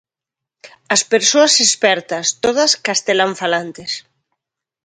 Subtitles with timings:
[0.95, 3.91] As persoas expertas: todas castelán falantes.